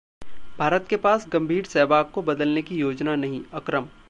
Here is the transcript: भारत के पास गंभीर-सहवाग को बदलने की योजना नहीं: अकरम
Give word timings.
भारत 0.59 0.87
के 0.89 0.97
पास 0.97 1.27
गंभीर-सहवाग 1.29 2.09
को 2.13 2.21
बदलने 2.23 2.61
की 2.61 2.75
योजना 2.77 3.15
नहीं: 3.15 3.43
अकरम 3.53 3.87